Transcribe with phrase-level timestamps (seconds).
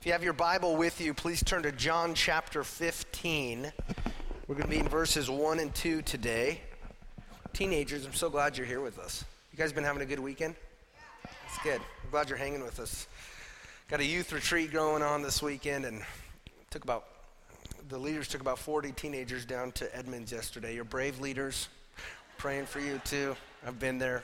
[0.00, 3.72] If you have your Bible with you, please turn to John chapter 15.
[4.46, 6.60] We're going to be in verses 1 and 2 today.
[7.52, 9.24] Teenagers, I'm so glad you're here with us.
[9.50, 10.54] You guys been having a good weekend?
[11.24, 11.80] It's good.
[12.04, 13.08] I'm glad you're hanging with us.
[13.88, 16.00] Got a youth retreat going on this weekend, and
[16.70, 17.04] took about
[17.88, 20.76] the leaders took about 40 teenagers down to Edmonds yesterday.
[20.76, 21.66] You're brave leaders.
[22.36, 23.34] Praying for you too.
[23.66, 24.22] I've been there,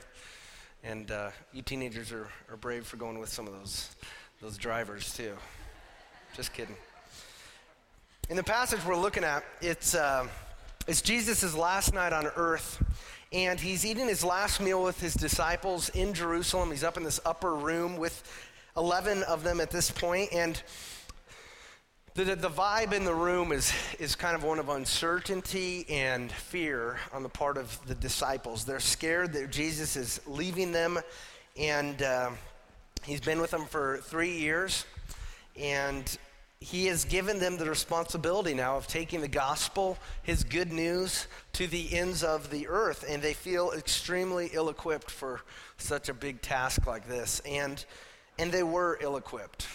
[0.85, 3.93] and uh, you teenagers are, are brave for going with some of those
[4.39, 5.33] those drivers too.
[6.35, 6.75] Just kidding.
[8.29, 10.27] In the passage we're looking at, it's, uh,
[10.85, 12.83] it's Jesus' last night on earth,
[13.31, 16.71] and he's eating his last meal with his disciples in Jerusalem.
[16.71, 18.21] He's up in this upper room with
[18.75, 20.61] 11 of them at this point, and
[22.15, 26.97] the, the vibe in the room is, is kind of one of uncertainty and fear
[27.13, 28.65] on the part of the disciples.
[28.65, 30.99] They're scared that Jesus is leaving them,
[31.57, 32.31] and uh,
[33.05, 34.85] he's been with them for three years.
[35.57, 36.17] And
[36.65, 41.67] he has given them the responsibility now of taking the gospel, his good news, to
[41.67, 43.05] the ends of the earth.
[43.07, 45.41] And they feel extremely ill equipped for
[45.77, 47.39] such a big task like this.
[47.45, 47.85] And,
[48.39, 49.67] and they were ill equipped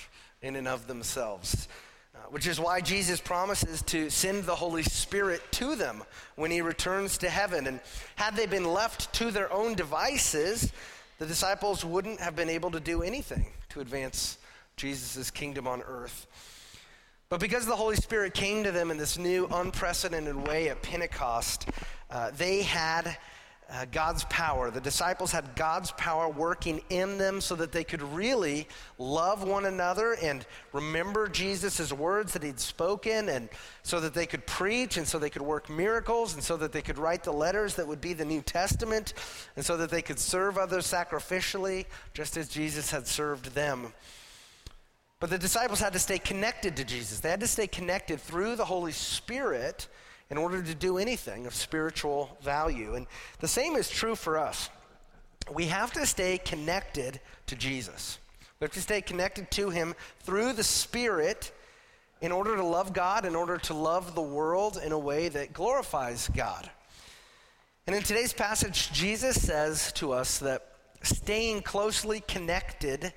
[0.42, 1.68] in and of themselves.
[2.12, 6.02] Uh, which is why Jesus promises to send the Holy Spirit to them
[6.34, 7.68] when he returns to heaven.
[7.68, 7.78] And
[8.16, 10.72] had they been left to their own devices,
[11.20, 14.38] the disciples wouldn't have been able to do anything to advance
[14.76, 16.26] Jesus' kingdom on earth.
[17.30, 21.68] But because the Holy Spirit came to them in this new, unprecedented way at Pentecost,
[22.10, 23.16] uh, they had
[23.70, 24.68] uh, God's power.
[24.72, 28.66] The disciples had God's power working in them so that they could really
[28.98, 33.48] love one another and remember Jesus' words that he'd spoken, and
[33.84, 36.82] so that they could preach, and so they could work miracles, and so that they
[36.82, 39.14] could write the letters that would be the New Testament,
[39.54, 43.92] and so that they could serve others sacrificially, just as Jesus had served them.
[45.20, 47.20] But the disciples had to stay connected to Jesus.
[47.20, 49.86] They had to stay connected through the Holy Spirit
[50.30, 52.94] in order to do anything of spiritual value.
[52.94, 53.06] And
[53.40, 54.70] the same is true for us.
[55.52, 58.18] We have to stay connected to Jesus.
[58.58, 61.52] We have to stay connected to Him through the Spirit
[62.22, 65.52] in order to love God, in order to love the world in a way that
[65.52, 66.70] glorifies God.
[67.86, 70.66] And in today's passage, Jesus says to us that
[71.02, 73.12] staying closely connected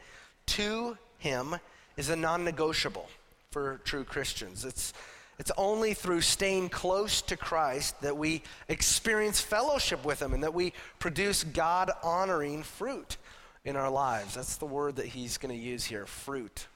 [0.48, 1.56] to Him
[1.98, 3.08] is a non negotiable
[3.52, 4.66] for true Christians.
[4.66, 4.94] It's,
[5.40, 10.54] it's only through staying close to Christ that we experience fellowship with Him and that
[10.54, 13.18] we produce God honoring fruit
[13.66, 14.36] in our lives.
[14.36, 16.68] That's the word that He's going to use here fruit.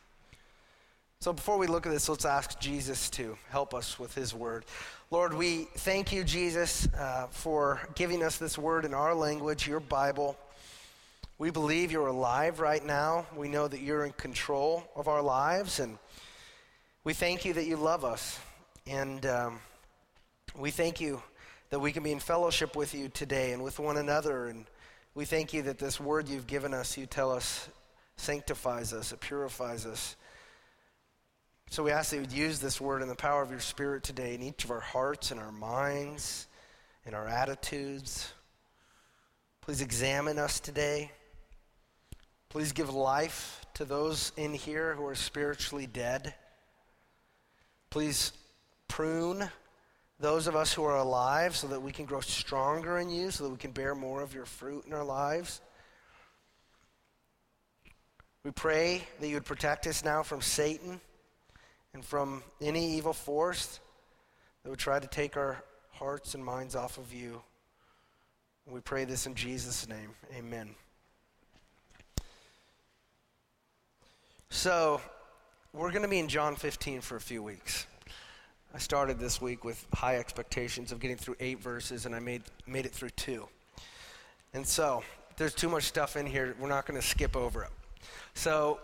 [1.20, 4.66] So before we look at this, let's ask Jesus to help us with His word.
[5.10, 9.80] Lord, we thank you, Jesus, uh, for giving us this word in our language, your
[9.80, 10.38] Bible.
[11.40, 13.28] We believe you're alive right now.
[13.36, 16.00] We know that you're in control of our lives, and
[17.04, 18.40] we thank you that you love us.
[18.88, 19.60] And um,
[20.58, 21.22] we thank you
[21.70, 24.48] that we can be in fellowship with you today and with one another.
[24.48, 24.66] And
[25.14, 27.70] we thank you that this word you've given us, you tell us,
[28.16, 30.16] sanctifies us, it purifies us.
[31.70, 34.02] So we ask that you would use this word in the power of your Spirit
[34.02, 36.48] today in each of our hearts and our minds
[37.06, 38.34] and our attitudes.
[39.62, 41.12] Please examine us today.
[42.50, 46.34] Please give life to those in here who are spiritually dead.
[47.90, 48.32] Please
[48.88, 49.50] prune
[50.20, 53.44] those of us who are alive so that we can grow stronger in you, so
[53.44, 55.62] that we can bear more of your fruit in our lives.
[58.44, 61.02] We pray that you would protect us now from Satan
[61.94, 63.80] and from any evil force
[64.64, 67.42] that would try to take our hearts and minds off of you.
[68.66, 70.12] We pray this in Jesus' name.
[70.36, 70.76] Amen.
[74.50, 75.02] So,
[75.74, 77.86] we're going to be in John 15 for a few weeks.
[78.74, 82.44] I started this week with high expectations of getting through eight verses, and I made,
[82.66, 83.48] made it through two.
[84.54, 85.04] And so,
[85.36, 86.56] there's too much stuff in here.
[86.60, 87.70] We're not going to skip over it.
[88.36, 88.80] So,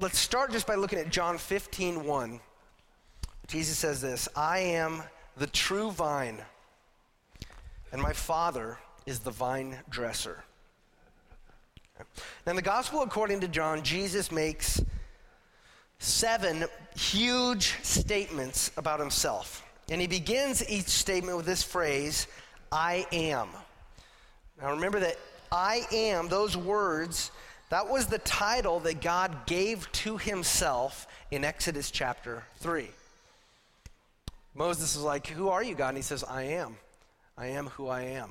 [0.00, 2.40] let's start just by looking at John 15 1.
[3.48, 5.02] Jesus says this I am
[5.36, 6.40] the true vine,
[7.92, 10.42] and my Father is the vine dresser.
[12.46, 14.80] Now, in the gospel according to John, Jesus makes
[16.02, 16.64] seven
[16.96, 19.64] huge statements about himself.
[19.88, 22.26] And he begins each statement with this phrase,
[22.70, 23.48] I am.
[24.60, 25.16] Now remember that
[25.50, 27.30] I am, those words,
[27.70, 32.88] that was the title that God gave to himself in Exodus chapter 3.
[34.54, 35.88] Moses is like, Who are you, God?
[35.88, 36.76] And he says, I am.
[37.38, 38.30] I am who I am.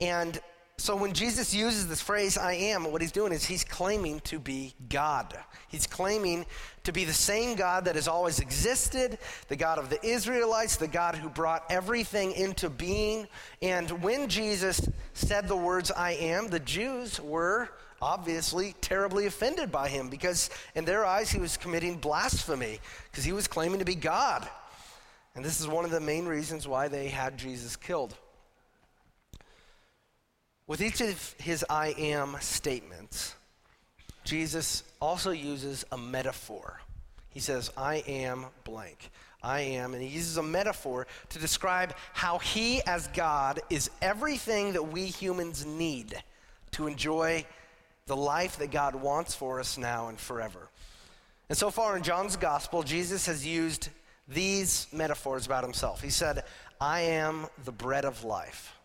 [0.00, 0.40] And
[0.80, 4.38] So when Jesus uses this phrase, I am, what he's doing is he's claiming to
[4.38, 5.36] be God.
[5.66, 6.46] He's claiming
[6.84, 10.86] to be the same God that has always existed, the God of the Israelites, the
[10.86, 13.26] God who brought everything into being.
[13.60, 17.70] And when Jesus said the words, I am, the Jews were
[18.00, 22.78] obviously terribly offended by him because in their eyes he was committing blasphemy
[23.10, 24.48] because he was claiming to be God.
[25.34, 28.16] And this is one of the main reasons why they had Jesus killed.
[30.68, 33.34] With each of his I am statements,
[34.22, 36.82] Jesus also uses a metaphor.
[37.30, 39.10] He says, I am blank.
[39.42, 44.74] I am, and he uses a metaphor to describe how he, as God, is everything
[44.74, 46.22] that we humans need
[46.72, 47.46] to enjoy
[48.06, 50.68] the life that God wants for us now and forever.
[51.48, 53.88] And so far in John's gospel, Jesus has used
[54.26, 56.02] these metaphors about himself.
[56.02, 56.44] He said,
[56.78, 58.77] I am the bread of life.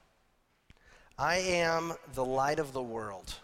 [1.17, 3.35] I am the light of the world.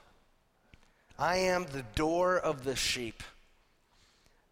[1.17, 3.21] I am the door of the sheep.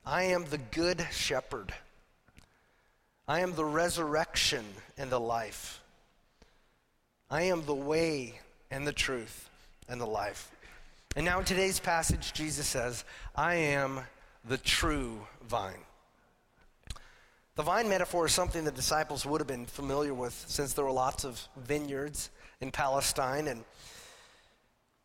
[0.05, 1.73] I am the good shepherd.
[3.27, 4.63] I am the resurrection
[4.97, 5.81] and the life.
[7.29, 9.49] I am the way and the truth
[9.89, 10.51] and the life.
[11.15, 13.03] And now in today's passage, Jesus says,
[13.35, 14.01] I am
[14.45, 15.73] the true vine.
[17.55, 20.91] The vine metaphor is something the disciples would have been familiar with since there were
[20.91, 22.29] lots of vineyards
[22.61, 23.47] in Palestine.
[23.47, 23.63] And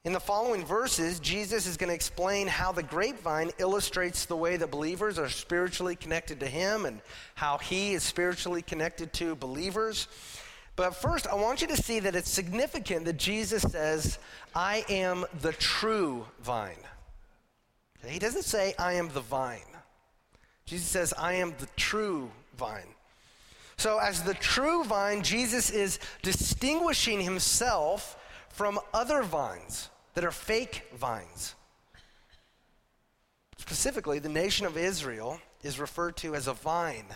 [0.04, 4.56] in the following verses, Jesus is going to explain how the grapevine illustrates the way
[4.56, 7.00] that believers are spiritually connected to Him and
[7.34, 10.08] how He is spiritually connected to believers.
[10.75, 14.19] But first, I want you to see that it's significant that Jesus says,
[14.55, 16.76] I am the true vine.
[18.05, 19.60] He doesn't say, I am the vine.
[20.64, 22.94] Jesus says, I am the true vine.
[23.82, 28.17] So, as the true vine, Jesus is distinguishing himself
[28.49, 31.56] from other vines that are fake vines.
[33.56, 37.06] Specifically, the nation of Israel is referred to as a vine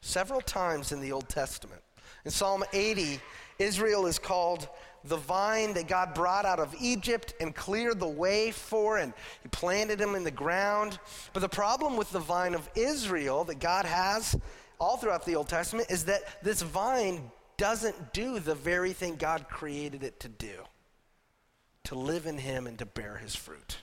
[0.00, 1.80] several times in the Old Testament.
[2.24, 3.20] In Psalm 80,
[3.60, 4.68] Israel is called
[5.04, 9.12] the vine that God brought out of Egypt and cleared the way for, and
[9.44, 10.98] He planted him in the ground.
[11.32, 14.36] But the problem with the vine of Israel that God has
[14.80, 19.48] all throughout the Old Testament is that this vine doesn't do the very thing God
[19.48, 20.54] created it to do
[21.84, 23.78] to live in Him and to bear His fruit.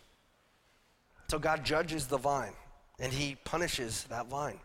[1.30, 2.54] So God judges the vine
[3.00, 4.60] and He punishes that vine.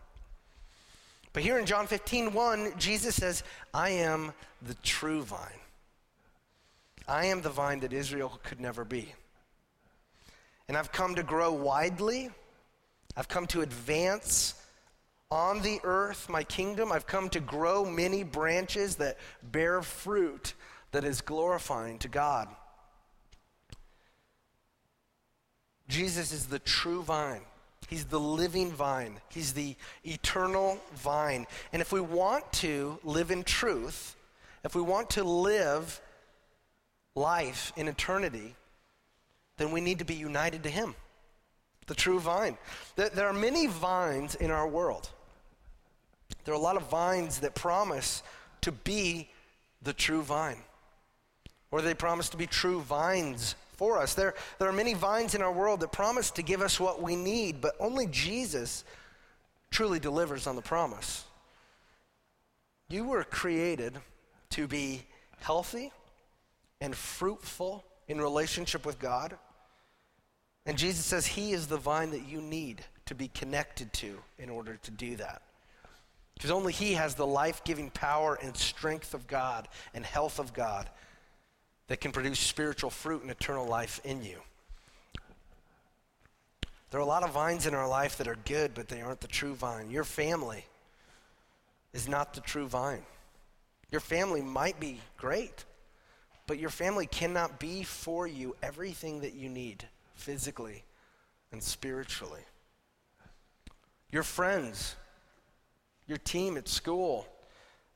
[1.33, 3.43] But here in John 15, 1, Jesus says,
[3.73, 5.39] I am the true vine.
[7.07, 9.13] I am the vine that Israel could never be.
[10.67, 12.29] And I've come to grow widely.
[13.17, 14.53] I've come to advance
[15.33, 20.53] on the earth, my kingdom, I've come to grow many branches that bear fruit
[20.91, 22.47] that is glorifying to God.
[25.87, 27.41] Jesus is the true vine.
[27.89, 29.19] He's the living vine.
[29.29, 31.47] He's the eternal vine.
[31.73, 34.15] And if we want to live in truth,
[34.63, 35.99] if we want to live
[37.15, 38.55] life in eternity,
[39.57, 40.93] then we need to be united to Him,
[41.87, 42.55] the true vine.
[42.95, 45.09] There are many vines in our world.
[46.43, 48.23] There are a lot of vines that promise
[48.61, 49.29] to be
[49.81, 50.61] the true vine,
[51.71, 54.13] or they promise to be true vines for us.
[54.13, 57.15] There, there are many vines in our world that promise to give us what we
[57.15, 58.83] need, but only Jesus
[59.71, 61.25] truly delivers on the promise.
[62.89, 63.97] You were created
[64.51, 65.03] to be
[65.39, 65.91] healthy
[66.79, 69.37] and fruitful in relationship with God.
[70.65, 74.49] And Jesus says He is the vine that you need to be connected to in
[74.49, 75.41] order to do that.
[76.35, 80.53] Because only He has the life giving power and strength of God and health of
[80.53, 80.89] God
[81.87, 84.37] that can produce spiritual fruit and eternal life in you.
[86.91, 89.21] There are a lot of vines in our life that are good, but they aren't
[89.21, 89.89] the true vine.
[89.89, 90.65] Your family
[91.91, 93.03] is not the true vine.
[93.91, 95.65] Your family might be great,
[96.47, 100.83] but your family cannot be for you everything that you need physically
[101.51, 102.41] and spiritually.
[104.11, 104.95] Your friends
[106.07, 107.27] your team at school.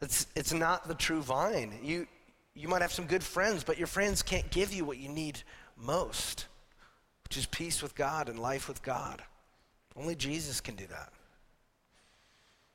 [0.01, 1.73] It's, it's not the true vine.
[1.81, 2.07] You,
[2.55, 5.41] you might have some good friends, but your friends can't give you what you need
[5.75, 6.47] most,
[7.23, 9.21] which is peace with God and life with God.
[9.95, 11.11] Only Jesus can do that.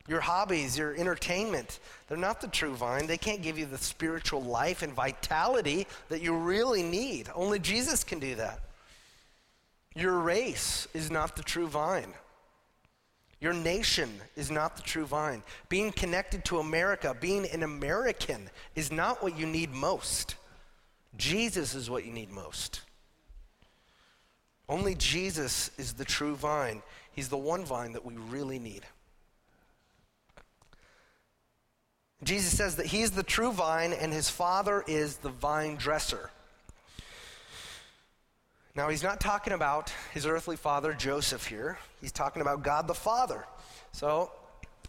[0.08, 3.06] Your hobbies, your entertainment, they're not the true vine.
[3.06, 7.30] They can't give you the spiritual life and vitality that you really need.
[7.34, 8.60] Only Jesus can do that.
[9.94, 12.14] Your race is not the true vine.
[13.42, 15.42] Your nation is not the true vine.
[15.68, 20.36] Being connected to America, being an American, is not what you need most.
[21.16, 22.82] Jesus is what you need most.
[24.68, 26.82] Only Jesus is the true vine.
[27.10, 28.82] He's the one vine that we really need.
[32.22, 36.30] Jesus says that he's the true vine and his father is the vine dresser.
[38.74, 41.78] Now, he's not talking about his earthly father, Joseph, here.
[42.00, 43.44] He's talking about God the Father.
[43.92, 44.32] So,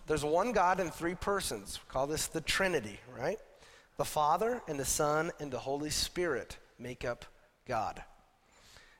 [0.07, 1.79] there's one God in three persons.
[1.83, 3.39] We call this the Trinity, right?
[3.97, 7.25] The Father and the Son and the Holy Spirit make up
[7.67, 8.01] God.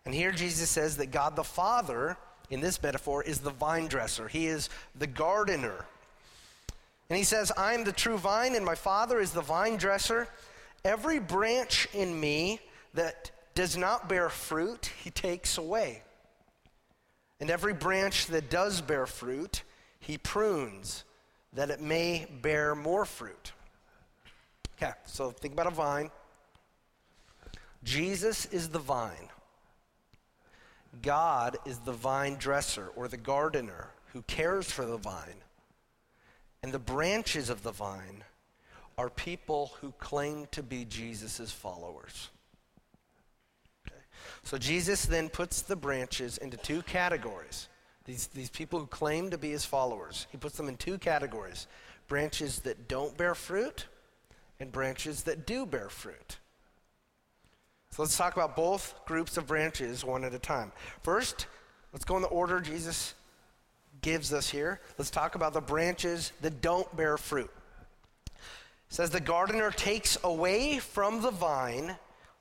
[0.06, 2.18] And here Jesus says that God the Father,
[2.50, 5.86] in this metaphor, is the vine dresser, He is the gardener.
[7.10, 10.28] And He says, I am the true vine, and my Father is the vine dresser.
[10.84, 12.60] Every branch in me
[12.94, 16.02] that does not bear fruit, He takes away.
[17.40, 19.64] And every branch that does bear fruit,
[20.00, 21.04] He prunes,
[21.54, 23.52] that it may bear more fruit.
[24.78, 26.10] Okay, so think about a vine.
[27.84, 29.30] Jesus is the vine.
[31.02, 35.42] God is the vine dresser or the gardener who cares for the vine.
[36.62, 38.24] And the branches of the vine
[38.98, 42.30] are people who claim to be Jesus' followers.
[44.44, 47.70] So Jesus then puts the branches into two categories.
[48.06, 51.68] These, these people who claim to be his followers, he puts them in two categories
[52.10, 53.88] branches that don't bear fruit
[54.60, 56.38] and branches that do bear fruit.
[57.92, 60.72] So let's talk about both groups of branches one at a time.
[61.02, 61.48] First,
[61.94, 63.14] let's go in the order Jesus
[64.02, 64.82] gives us here.
[64.98, 67.52] Let's talk about the branches that don't bear fruit.
[68.26, 68.34] It
[68.90, 71.96] says the gardener takes away from the vine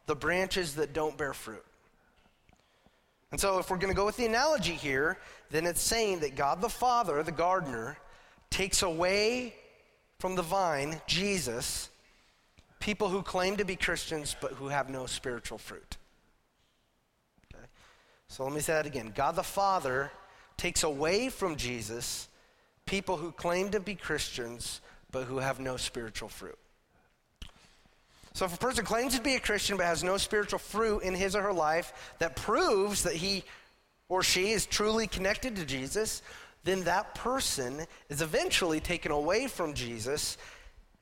[0.07, 1.65] the branches that don't bear fruit.
[3.33, 5.19] And so, if we're going to go with the analogy here,
[5.51, 7.99] then it's saying that God the Father, the gardener,
[8.51, 9.55] takes away
[10.19, 11.89] from the vine, Jesus,
[12.79, 15.97] people who claim to be Christians but who have no spiritual fruit.
[17.55, 17.65] Okay?
[18.29, 19.13] So let me say that again.
[19.15, 20.13] God the Father
[20.57, 22.29] takes away from Jesus
[22.87, 26.59] people who claim to be Christians but who have no spiritual fruit.
[28.35, 31.15] So if a person claims to be a Christian but has no spiritual fruit in
[31.15, 33.45] his or her life that proves that he
[34.09, 36.23] or she is truly connected to Jesus,
[36.65, 40.39] then that person is eventually taken away from Jesus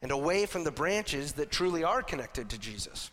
[0.03, 3.11] and away from the branches that truly are connected to Jesus.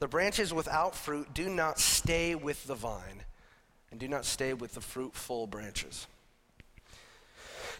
[0.00, 3.24] The branches without fruit do not stay with the vine
[3.90, 6.06] and do not stay with the fruitful branches.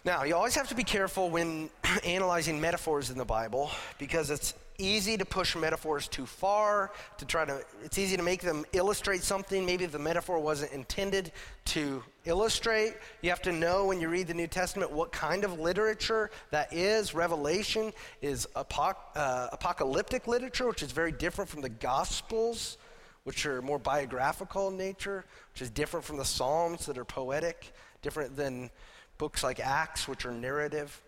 [0.05, 1.69] Now, you always have to be careful when
[2.05, 7.43] analyzing metaphors in the Bible because it's easy to push metaphors too far, to try
[7.43, 11.33] to, it's easy to make them illustrate something maybe the metaphor wasn't intended
[11.65, 12.93] to illustrate.
[13.21, 16.71] You have to know when you read the New Testament what kind of literature that
[16.71, 17.13] is.
[17.13, 17.91] Revelation
[18.21, 22.77] is apoc- uh, apocalyptic literature, which is very different from the Gospels,
[23.25, 27.73] which are more biographical in nature, which is different from the Psalms that are poetic,
[28.01, 28.69] different than
[29.19, 30.99] books like Acts, which are narrative.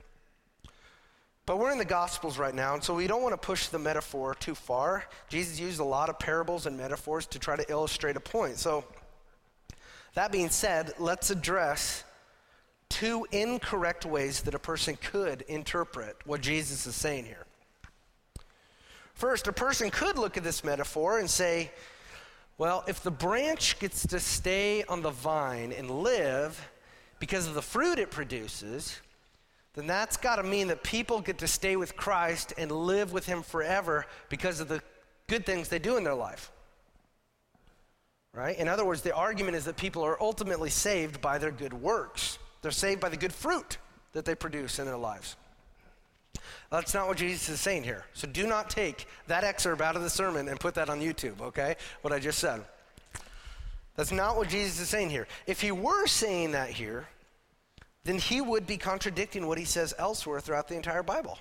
[1.47, 3.79] But we're in the Gospels right now, and so we don't want to push the
[3.79, 5.05] metaphor too far.
[5.27, 8.57] Jesus used a lot of parables and metaphors to try to illustrate a point.
[8.57, 8.85] So,
[10.13, 12.03] that being said, let's address
[12.89, 17.45] two incorrect ways that a person could interpret what Jesus is saying here.
[19.13, 21.71] First, a person could look at this metaphor and say,
[22.57, 26.69] well, if the branch gets to stay on the vine and live
[27.21, 28.99] because of the fruit it produces,
[29.75, 33.27] then that's got to mean that people get to stay with Christ and live with
[33.27, 34.81] Him forever because of the
[35.27, 36.51] good things they do in their life.
[38.33, 38.57] Right?
[38.57, 42.39] In other words, the argument is that people are ultimately saved by their good works,
[42.63, 43.77] they're saved by the good fruit
[44.13, 45.35] that they produce in their lives.
[46.71, 48.05] That's not what Jesus is saying here.
[48.13, 51.39] So do not take that excerpt out of the sermon and put that on YouTube,
[51.39, 51.75] okay?
[52.01, 52.63] What I just said.
[54.01, 55.27] That's not what Jesus is saying here.
[55.45, 57.05] If he were saying that here,
[58.03, 61.37] then he would be contradicting what he says elsewhere throughout the entire Bible.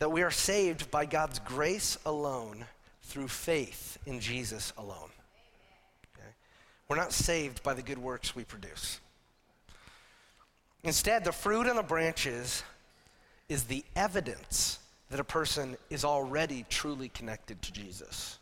[0.00, 2.64] That we are saved by God's grace alone
[3.04, 5.10] through faith in Jesus alone.
[6.16, 6.26] Okay?
[6.88, 8.98] We're not saved by the good works we produce.
[10.82, 12.64] Instead, the fruit on the branches
[13.48, 14.80] is the evidence
[15.10, 18.40] that a person is already truly connected to Jesus.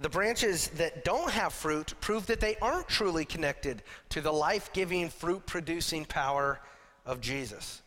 [0.00, 4.72] The branches that don't have fruit prove that they aren't truly connected to the life
[4.72, 6.58] giving, fruit producing power
[7.04, 7.82] of Jesus.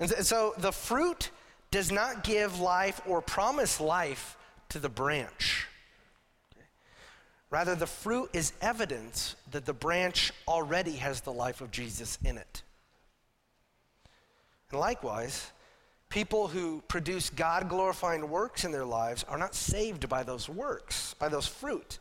[0.00, 1.30] And so the fruit
[1.70, 4.38] does not give life or promise life
[4.70, 5.66] to the branch.
[7.50, 12.38] Rather, the fruit is evidence that the branch already has the life of Jesus in
[12.38, 12.62] it.
[14.70, 15.52] And likewise,
[16.08, 21.14] People who produce God glorifying works in their lives are not saved by those works,
[21.14, 21.98] by those fruit.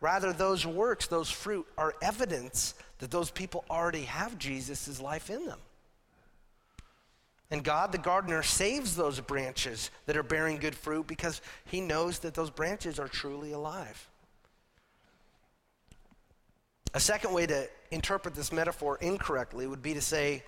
[0.00, 5.46] Rather, those works, those fruit, are evidence that those people already have Jesus' life in
[5.46, 5.58] them.
[7.50, 12.18] And God, the gardener, saves those branches that are bearing good fruit because he knows
[12.20, 14.08] that those branches are truly alive.
[16.94, 20.42] A second way to interpret this metaphor incorrectly would be to say,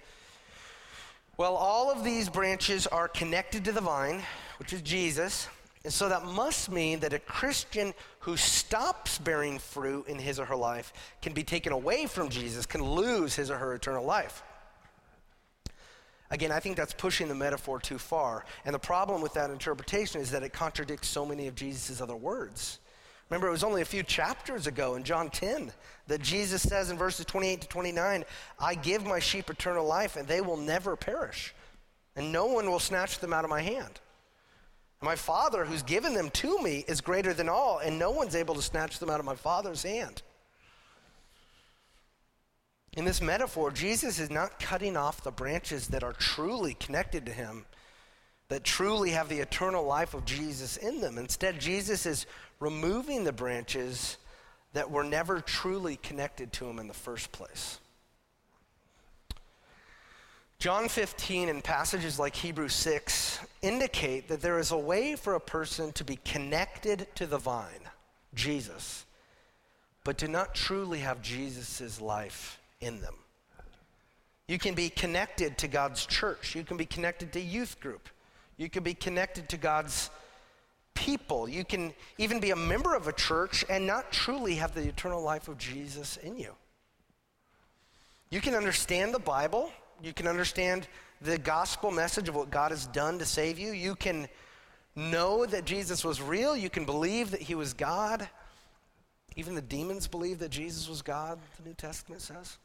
[1.36, 4.22] well, all of these branches are connected to the vine,
[4.58, 5.48] which is Jesus.
[5.84, 10.46] And so that must mean that a Christian who stops bearing fruit in his or
[10.46, 14.42] her life can be taken away from Jesus, can lose his or her eternal life.
[16.30, 18.44] Again, I think that's pushing the metaphor too far.
[18.64, 22.16] And the problem with that interpretation is that it contradicts so many of Jesus' other
[22.16, 22.80] words.
[23.28, 25.72] Remember, it was only a few chapters ago in John 10
[26.06, 28.24] that Jesus says in verses 28 to 29,
[28.60, 31.52] I give my sheep eternal life, and they will never perish,
[32.14, 34.00] and no one will snatch them out of my hand.
[35.02, 38.54] My Father, who's given them to me, is greater than all, and no one's able
[38.54, 40.22] to snatch them out of my Father's hand.
[42.96, 47.32] In this metaphor, Jesus is not cutting off the branches that are truly connected to
[47.32, 47.66] him,
[48.48, 51.18] that truly have the eternal life of Jesus in them.
[51.18, 52.24] Instead, Jesus is
[52.60, 54.16] removing the branches
[54.72, 57.78] that were never truly connected to him in the first place.
[60.58, 65.40] John 15 and passages like Hebrews 6 indicate that there is a way for a
[65.40, 67.88] person to be connected to the vine,
[68.34, 69.04] Jesus,
[70.02, 73.14] but to not truly have Jesus' life in them.
[74.48, 76.54] You can be connected to God's church.
[76.54, 78.08] You can be connected to youth group.
[78.56, 80.08] You can be connected to God's
[80.96, 81.48] people.
[81.48, 85.22] You can even be a member of a church and not truly have the eternal
[85.22, 86.52] life of Jesus in you.
[88.30, 89.70] You can understand the Bible.
[90.02, 90.88] You can understand
[91.22, 93.72] the gospel message of what God has done to save you.
[93.72, 94.28] You can
[94.96, 96.56] know that Jesus was real.
[96.56, 98.28] You can believe that he was God.
[99.36, 102.58] Even the demons believe that Jesus was God, the New Testament says.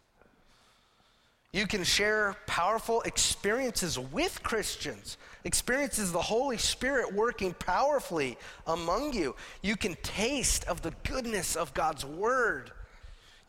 [1.53, 8.37] You can share powerful experiences with Christians, experiences of the Holy Spirit working powerfully
[8.67, 9.35] among you.
[9.61, 12.71] You can taste of the goodness of God's Word.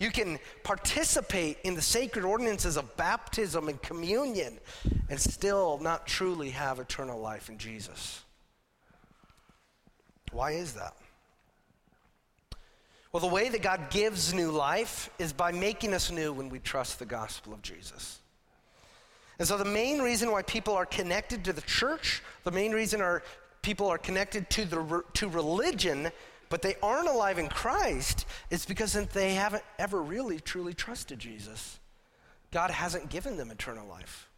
[0.00, 4.58] You can participate in the sacred ordinances of baptism and communion
[5.08, 8.22] and still not truly have eternal life in Jesus.
[10.32, 10.96] Why is that?
[13.12, 16.58] Well, the way that God gives new life is by making us new when we
[16.58, 18.20] trust the gospel of Jesus.
[19.38, 23.02] And so, the main reason why people are connected to the church, the main reason
[23.02, 23.22] our
[23.60, 26.10] people are connected to, the, to religion,
[26.48, 31.78] but they aren't alive in Christ, is because they haven't ever really truly trusted Jesus.
[32.50, 34.28] God hasn't given them eternal life.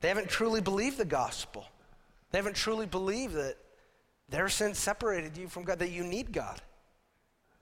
[0.00, 1.66] They haven't truly believed the gospel.
[2.30, 3.56] They haven't truly believed that
[4.28, 6.60] their sin separated you from God, that you need God.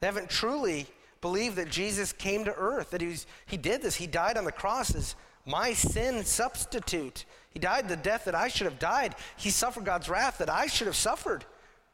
[0.01, 0.87] They haven't truly
[1.21, 3.97] believed that Jesus came to earth, that he, was, he did this.
[3.97, 5.15] He died on the cross as
[5.47, 7.25] my sin substitute.
[7.51, 9.15] He died the death that I should have died.
[9.37, 11.45] He suffered God's wrath that I should have suffered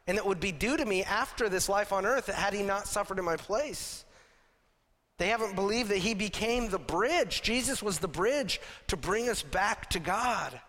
[0.07, 2.87] and that would be due to me after this life on earth had he not
[2.87, 4.03] suffered in my place.
[5.17, 7.41] They haven't believed that he became the bridge.
[7.41, 10.59] Jesus was the bridge to bring us back to God.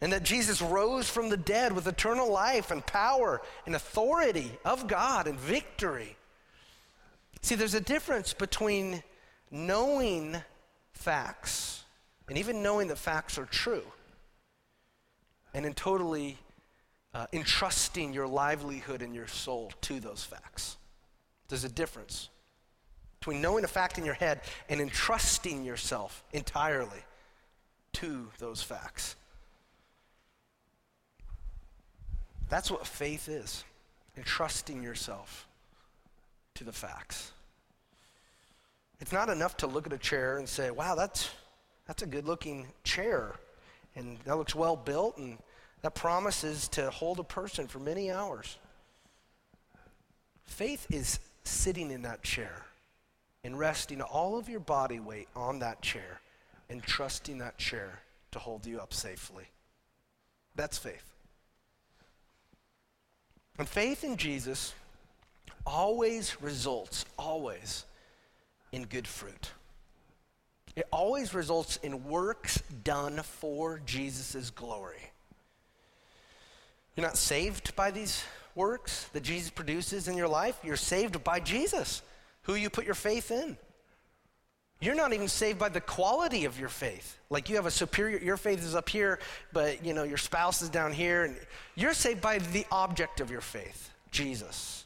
[0.00, 4.86] And that Jesus rose from the dead with eternal life and power and authority of
[4.86, 6.16] God and victory.
[7.42, 9.02] See, there's a difference between
[9.50, 10.36] knowing
[10.92, 11.82] facts
[12.28, 13.84] and even knowing that facts are true
[15.52, 16.38] and in totally
[17.14, 20.76] uh, entrusting your livelihood and your soul to those facts.
[21.48, 22.30] There's a difference
[23.18, 27.04] between knowing a fact in your head and entrusting yourself entirely
[27.94, 29.16] to those facts.
[32.48, 33.64] That's what faith is
[34.16, 35.46] entrusting yourself
[36.54, 37.32] to the facts.
[39.00, 41.30] It's not enough to look at a chair and say, wow, that's,
[41.86, 43.34] that's a good looking chair.
[43.96, 45.38] And that looks well built, and
[45.82, 48.56] that promises to hold a person for many hours.
[50.44, 52.64] Faith is sitting in that chair
[53.44, 56.20] and resting all of your body weight on that chair
[56.70, 59.44] and trusting that chair to hold you up safely.
[60.54, 61.12] That's faith.
[63.58, 64.74] And faith in Jesus
[65.66, 67.84] always results, always,
[68.72, 69.50] in good fruit.
[70.74, 75.10] It always results in works done for Jesus' glory.
[76.96, 80.58] You're not saved by these works that Jesus produces in your life.
[80.62, 82.02] You're saved by Jesus,
[82.42, 83.56] who you put your faith in.
[84.80, 87.16] You're not even saved by the quality of your faith.
[87.30, 89.20] Like you have a superior, your faith is up here,
[89.52, 91.24] but you know, your spouse is down here.
[91.24, 91.36] And
[91.76, 94.84] you're saved by the object of your faith, Jesus.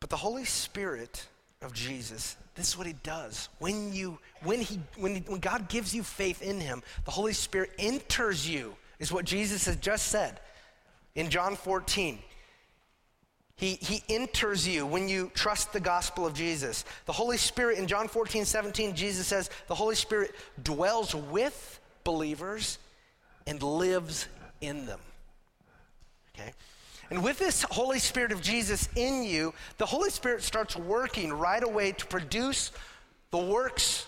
[0.00, 1.26] But the Holy Spirit
[1.62, 3.48] of Jesus, this is what he does.
[3.58, 7.34] When you when he when he, when God gives you faith in him, the Holy
[7.34, 10.40] Spirit enters you, is what Jesus has just said
[11.14, 12.18] in John 14.
[13.60, 16.86] He, he enters you when you trust the gospel of Jesus.
[17.04, 22.78] The Holy Spirit, in John 14, 17, Jesus says, the Holy Spirit dwells with believers
[23.46, 24.28] and lives
[24.62, 24.98] in them.
[26.34, 26.52] Okay?
[27.10, 31.62] And with this Holy Spirit of Jesus in you, the Holy Spirit starts working right
[31.62, 32.70] away to produce
[33.32, 34.06] the works,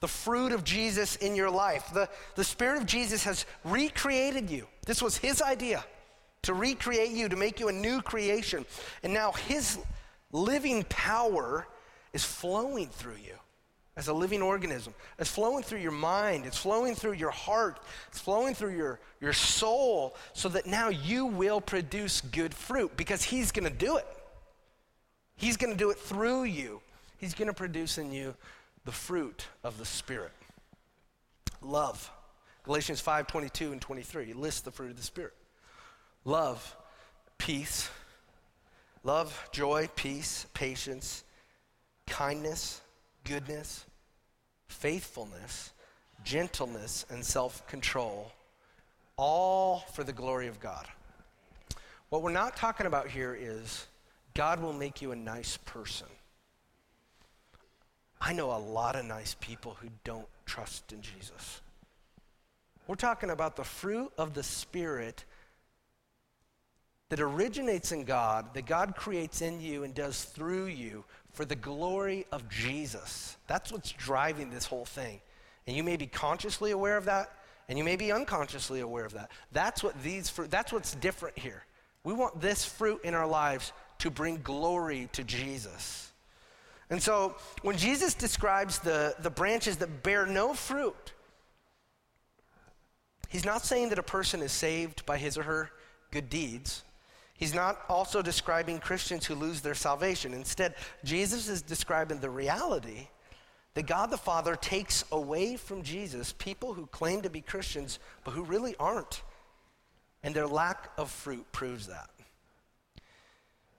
[0.00, 1.90] the fruit of Jesus in your life.
[1.94, 4.66] The, the Spirit of Jesus has recreated you.
[4.86, 5.84] This was His idea
[6.42, 8.66] to recreate you, to make you a new creation.
[9.02, 9.78] And now His
[10.30, 11.66] living power
[12.12, 13.36] is flowing through you
[13.96, 14.94] as a living organism.
[15.18, 19.32] It's flowing through your mind, it's flowing through your heart, it's flowing through your, your
[19.32, 24.06] soul, so that now you will produce good fruit because He's going to do it.
[25.36, 26.80] He's going to do it through you.
[27.18, 28.34] He's going to produce in you
[28.84, 30.32] the fruit of the Spirit.
[31.60, 32.10] Love.
[32.64, 35.34] Galatians 5 22 and 23 lists the fruit of the Spirit
[36.24, 36.76] love,
[37.38, 37.90] peace,
[39.02, 41.24] love, joy, peace, patience,
[42.06, 42.80] kindness
[43.24, 43.84] goodness,
[44.66, 45.72] faithfulness,
[46.24, 48.32] gentleness, and self control,
[49.16, 50.86] all for the glory of God.
[52.08, 53.86] What we're not talking about here is
[54.34, 56.06] God will make you a nice person.
[58.20, 61.60] I know a lot of nice people who don't trust in Jesus.
[62.86, 65.24] We're talking about the fruit of the Spirit
[67.08, 71.54] that originates in God, that God creates in you and does through you for the
[71.56, 73.36] glory of Jesus.
[73.46, 75.20] That's what's driving this whole thing.
[75.66, 77.30] And you may be consciously aware of that,
[77.68, 79.30] and you may be unconsciously aware of that.
[79.52, 81.64] That's what these fruit, that's what's different here.
[82.04, 86.10] We want this fruit in our lives to bring glory to Jesus.
[86.90, 91.12] And so when Jesus describes the, the branches that bear no fruit,
[93.28, 95.70] he's not saying that a person is saved by his or her
[96.10, 96.82] good deeds.
[97.42, 100.32] He's not also describing Christians who lose their salvation.
[100.32, 103.08] Instead, Jesus is describing the reality
[103.74, 108.30] that God the Father takes away from Jesus people who claim to be Christians but
[108.30, 109.22] who really aren't.
[110.22, 112.10] And their lack of fruit proves that.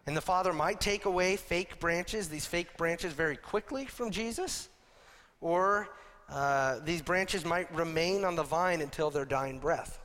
[0.07, 4.67] And the Father might take away fake branches, these fake branches, very quickly from Jesus,
[5.39, 5.87] or
[6.27, 10.02] uh, these branches might remain on the vine until their dying breath.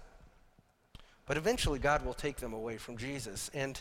[1.28, 3.50] But eventually, God will take them away from Jesus.
[3.52, 3.80] And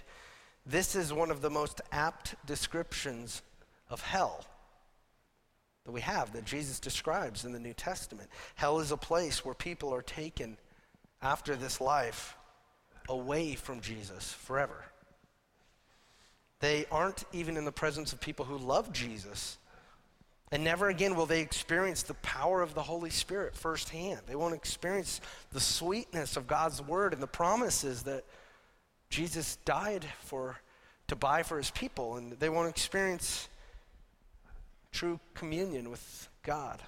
[0.66, 3.42] this is one of the most apt descriptions
[3.90, 4.46] of hell
[5.86, 8.30] that we have, that Jesus describes in the New Testament.
[8.56, 10.58] Hell is a place where people are taken
[11.22, 12.36] after this life
[13.08, 14.84] away from Jesus forever.
[16.60, 19.58] They aren't even in the presence of people who love Jesus
[20.52, 24.22] and never again will they experience the power of the Holy Spirit firsthand.
[24.28, 25.20] They won't experience
[25.52, 28.24] the sweetness of God's word and the promises that
[29.10, 30.58] Jesus died for
[31.08, 33.48] to buy for his people, and they won't experience
[34.92, 36.82] true communion with God.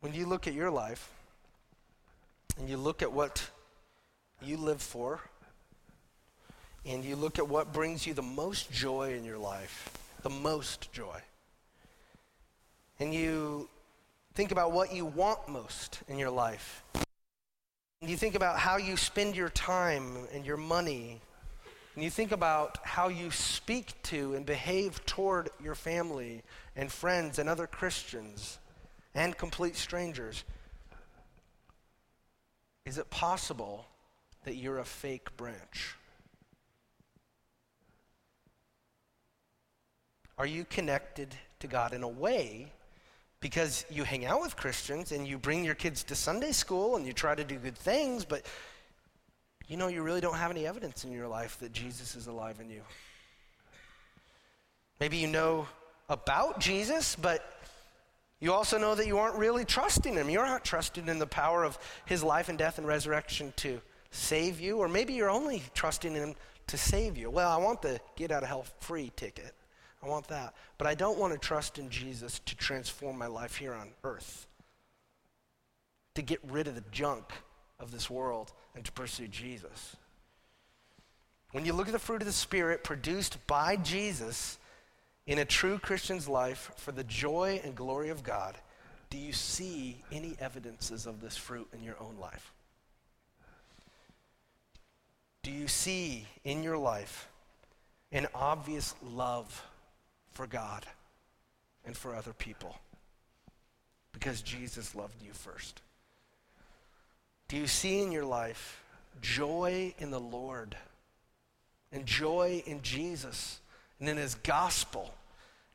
[0.00, 1.10] When you look at your life
[2.58, 3.50] and you look at what
[4.42, 5.20] you live for,
[6.84, 9.90] and you look at what brings you the most joy in your life,
[10.22, 11.20] the most joy.
[12.98, 13.68] And you
[14.34, 16.82] think about what you want most in your life.
[16.94, 21.20] And you think about how you spend your time and your money.
[21.94, 26.42] And you think about how you speak to and behave toward your family
[26.76, 28.58] and friends and other Christians
[29.14, 30.44] and complete strangers.
[32.86, 33.86] Is it possible
[34.44, 35.94] that you're a fake branch?
[40.40, 42.72] Are you connected to God in a way
[43.40, 47.06] because you hang out with Christians and you bring your kids to Sunday school and
[47.06, 48.46] you try to do good things, but
[49.68, 52.58] you know you really don't have any evidence in your life that Jesus is alive
[52.58, 52.80] in you?
[54.98, 55.68] Maybe you know
[56.08, 57.44] about Jesus, but
[58.40, 60.30] you also know that you aren't really trusting him.
[60.30, 63.78] You're not trusting in the power of his life and death and resurrection to
[64.10, 66.34] save you, or maybe you're only trusting in him
[66.68, 67.28] to save you.
[67.28, 69.54] Well, I want the get out of hell free ticket.
[70.02, 70.54] I want that.
[70.78, 74.46] But I don't want to trust in Jesus to transform my life here on earth,
[76.14, 77.24] to get rid of the junk
[77.78, 79.96] of this world and to pursue Jesus.
[81.52, 84.58] When you look at the fruit of the Spirit produced by Jesus
[85.26, 88.56] in a true Christian's life for the joy and glory of God,
[89.10, 92.52] do you see any evidences of this fruit in your own life?
[95.42, 97.28] Do you see in your life
[98.12, 99.64] an obvious love
[100.32, 100.86] for God
[101.84, 102.76] and for other people?
[104.12, 105.80] Because Jesus loved you first.
[107.48, 108.82] Do you see in your life
[109.20, 110.76] joy in the Lord
[111.92, 113.60] and joy in Jesus
[113.98, 115.12] and in his gospel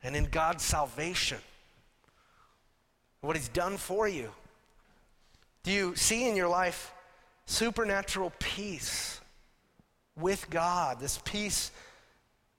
[0.04, 1.40] and in God's salvation?
[3.22, 4.30] What he's done for you?
[5.64, 6.94] Do you see in your life
[7.48, 9.20] supernatural peace
[10.16, 11.72] with God, this peace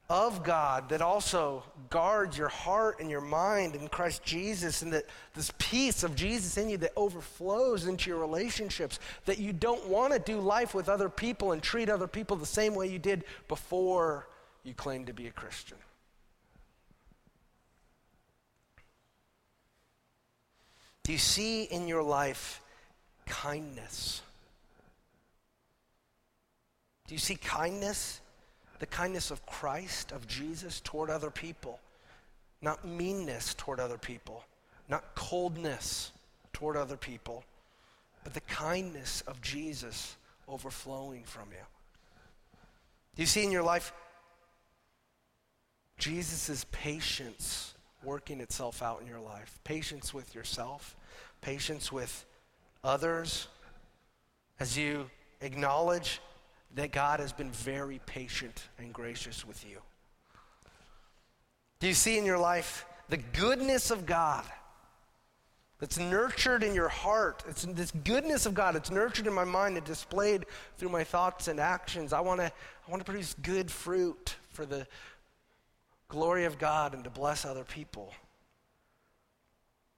[0.09, 5.05] of God that also guards your heart and your mind in Christ Jesus, and that
[5.35, 10.12] this peace of Jesus in you that overflows into your relationships, that you don't want
[10.12, 13.25] to do life with other people and treat other people the same way you did
[13.49, 14.29] before
[14.62, 15.79] you claimed to be a Christian.
[21.03, 22.61] Do you see in your life
[23.27, 24.23] kindness?
[27.07, 28.21] Do you see kindness?
[28.79, 31.81] The kindness of Christ, of Jesus toward other people.
[32.62, 34.43] Not meanness toward other people,
[34.89, 36.11] not coldness
[36.53, 37.45] toward other people,
[38.25, 40.17] but the kindness of Jesus
[40.49, 41.65] overflowing from you.
[43.15, 43.93] Do you see in your life
[45.99, 49.59] Jesus' patience working itself out in your life?
[49.65, 50.97] Patience with yourself,
[51.43, 52.25] patience with
[52.83, 53.49] others,
[54.59, 55.11] as you
[55.41, 56.21] acknowledge
[56.75, 59.79] that God has been very patient and gracious with you?
[61.79, 64.45] Do you see in your life the goodness of God
[65.79, 67.45] that's nurtured in your heart?
[67.49, 68.77] It's this goodness of God.
[68.77, 70.47] It's nurtured in my mind and displayed
[70.79, 72.13] through my thoughts and actions.
[72.13, 74.87] I want to I want to produce good fruit for the
[76.09, 78.13] glory of God and to bless other people.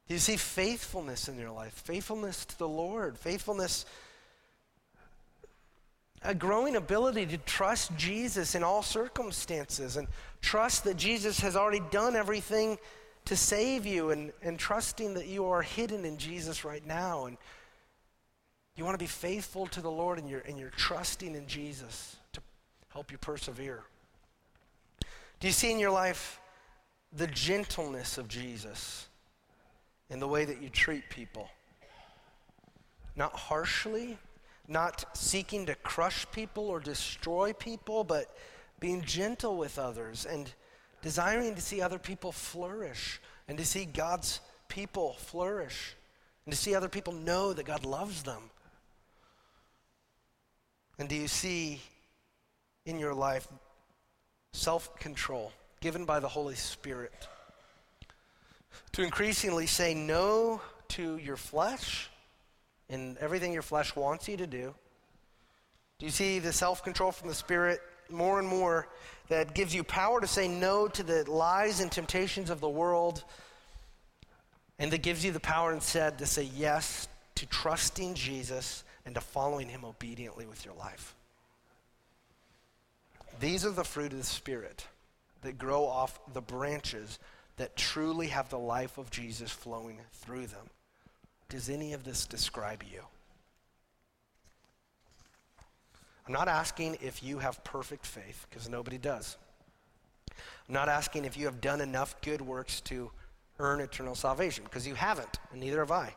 [0.08, 1.74] Do you see faithfulness in your life?
[1.74, 3.84] Faithfulness to the Lord, faithfulness
[6.22, 10.08] a growing ability to trust Jesus in all circumstances and
[10.40, 12.78] trust that Jesus has already done everything
[13.26, 17.26] to save you and, and trusting that you are hidden in Jesus right now.
[17.26, 17.36] And
[18.76, 22.16] you want to be faithful to the Lord and you're, and you're trusting in Jesus
[22.32, 22.40] to
[22.92, 23.82] help you persevere.
[25.40, 26.40] Do you see in your life
[27.12, 29.08] the gentleness of Jesus
[30.10, 31.48] in the way that you treat people?
[33.14, 34.16] Not harshly,
[34.68, 38.36] not seeking to crush people or destroy people, but
[38.78, 40.52] being gentle with others and
[41.02, 45.96] desiring to see other people flourish and to see God's people flourish
[46.44, 48.42] and to see other people know that God loves them.
[50.98, 51.80] And do you see
[52.84, 53.48] in your life
[54.52, 57.28] self control given by the Holy Spirit
[58.92, 62.10] to increasingly say no to your flesh
[62.88, 64.74] in everything your flesh wants you to do?
[65.98, 68.88] Do you see the self control from the Spirit more and more
[69.28, 73.24] that gives you power to say no to the lies and temptations of the world
[74.78, 79.20] and that gives you the power instead to say yes to trusting Jesus and to
[79.20, 81.14] following Him obediently with your life?
[83.40, 84.86] These are the fruit of the Spirit
[85.42, 87.18] that grow off the branches
[87.56, 90.70] that truly have the life of Jesus flowing through them.
[91.48, 93.00] Does any of this describe you?
[96.26, 99.38] I'm not asking if you have perfect faith, because nobody does.
[100.30, 103.10] I'm not asking if you have done enough good works to
[103.58, 106.14] earn eternal salvation, because you haven't, and neither have I.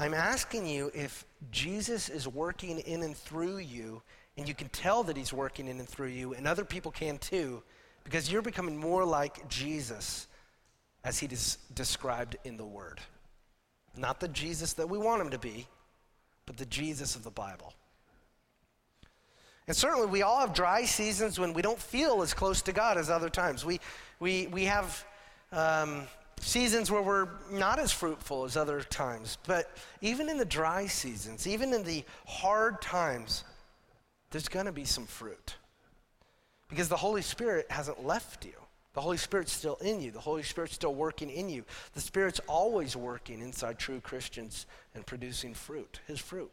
[0.00, 4.00] I'm asking you if Jesus is working in and through you,
[4.38, 7.18] and you can tell that he's working in and through you, and other people can
[7.18, 7.62] too,
[8.04, 10.28] because you're becoming more like Jesus
[11.04, 13.00] as he is described in the Word.
[13.96, 15.66] Not the Jesus that we want him to be,
[16.46, 17.74] but the Jesus of the Bible.
[19.66, 22.96] And certainly, we all have dry seasons when we don't feel as close to God
[22.96, 23.66] as other times.
[23.66, 23.80] We,
[24.18, 25.04] we, we have
[25.52, 26.06] um,
[26.40, 29.36] seasons where we're not as fruitful as other times.
[29.46, 29.70] But
[30.00, 33.44] even in the dry seasons, even in the hard times,
[34.30, 35.56] there's going to be some fruit.
[36.68, 38.52] Because the Holy Spirit hasn't left you.
[38.98, 40.10] The Holy Spirit's still in you.
[40.10, 41.64] The Holy Spirit's still working in you.
[41.94, 46.50] The Spirit's always working inside true Christians and producing fruit, His fruit.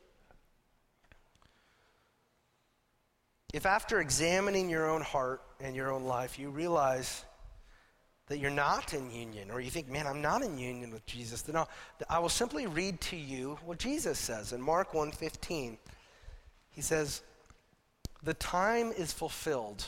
[3.52, 7.26] If after examining your own heart and your own life, you realize
[8.28, 11.42] that you're not in union, or you think, man, I'm not in union with Jesus,
[11.42, 11.70] then I'll,
[12.08, 15.78] I will simply read to you what Jesus says in Mark 1.15.
[16.70, 17.24] He says,
[18.22, 19.88] the time is fulfilled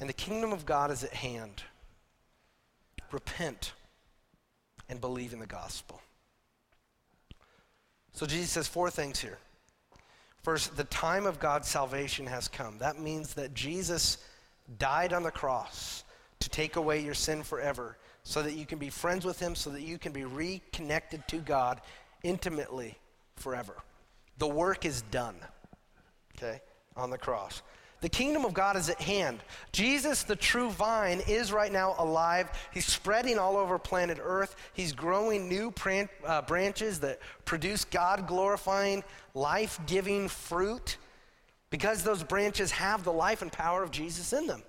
[0.00, 1.62] and the kingdom of God is at hand.
[3.12, 3.72] Repent
[4.88, 6.00] and believe in the gospel.
[8.12, 9.38] So Jesus says four things here.
[10.42, 12.78] First, the time of God's salvation has come.
[12.78, 14.18] That means that Jesus
[14.78, 16.04] died on the cross
[16.40, 19.70] to take away your sin forever so that you can be friends with him, so
[19.70, 21.80] that you can be reconnected to God
[22.22, 22.96] intimately
[23.36, 23.74] forever.
[24.38, 25.36] The work is done,
[26.36, 26.60] okay,
[26.96, 27.62] on the cross.
[28.00, 29.40] The kingdom of God is at hand.
[29.72, 32.50] Jesus, the true vine, is right now alive.
[32.72, 34.56] He's spreading all over planet Earth.
[34.72, 40.96] He's growing new pran- uh, branches that produce God glorifying, life giving fruit
[41.68, 44.62] because those branches have the life and power of Jesus in them.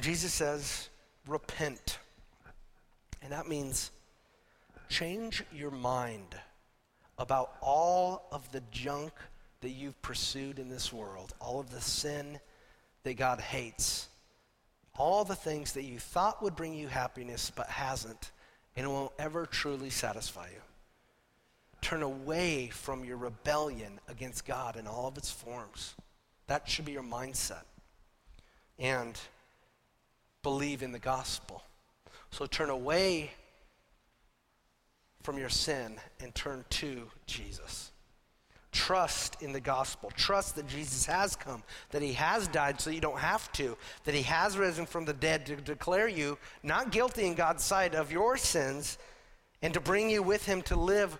[0.00, 0.88] Jesus says,
[1.26, 1.98] repent.
[3.22, 3.90] And that means
[4.88, 6.36] change your mind
[7.18, 9.12] about all of the junk
[9.66, 12.38] that you've pursued in this world, all of the sin
[13.02, 14.06] that God hates,
[14.96, 18.30] all the things that you thought would bring you happiness but hasn't,
[18.76, 20.60] and it won't ever truly satisfy you.
[21.80, 25.96] Turn away from your rebellion against God in all of its forms.
[26.46, 27.64] That should be your mindset.
[28.78, 29.18] And
[30.44, 31.64] believe in the gospel.
[32.30, 33.32] So turn away
[35.24, 37.90] from your sin and turn to Jesus.
[38.76, 40.12] Trust in the gospel.
[40.16, 41.62] Trust that Jesus has come,
[41.92, 45.14] that he has died so you don't have to, that he has risen from the
[45.14, 48.98] dead to declare you not guilty in God's sight of your sins
[49.62, 51.18] and to bring you with him to live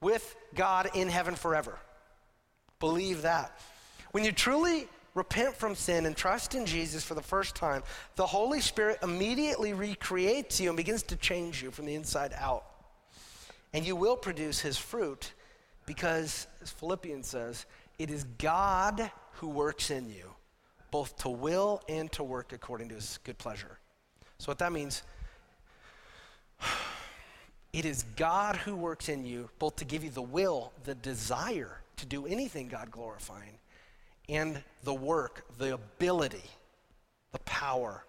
[0.00, 1.78] with God in heaven forever.
[2.80, 3.56] Believe that.
[4.10, 7.84] When you truly repent from sin and trust in Jesus for the first time,
[8.16, 12.64] the Holy Spirit immediately recreates you and begins to change you from the inside out.
[13.72, 15.34] And you will produce his fruit
[15.86, 17.66] because, as Philippians says,
[17.98, 20.30] it is God who works in you,
[20.90, 23.78] both to will and to work according to his good pleasure.
[24.38, 25.02] So, what that means,
[27.72, 31.80] it is God who works in you, both to give you the will, the desire
[31.96, 33.58] to do anything God glorifying,
[34.28, 36.42] and the work, the ability,
[37.32, 38.04] the power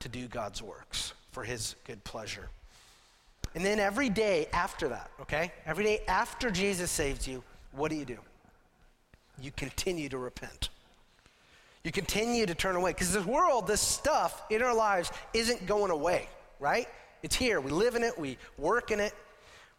[0.00, 2.50] to do God's works for his good pleasure.
[3.54, 5.52] And then every day after that, okay?
[5.66, 8.18] Every day after Jesus saves you, what do you do?
[9.40, 10.68] You continue to repent.
[11.82, 12.92] You continue to turn away.
[12.92, 16.28] Because this world, this stuff in our lives isn't going away,
[16.60, 16.86] right?
[17.22, 17.60] It's here.
[17.60, 19.14] We live in it, we work in it.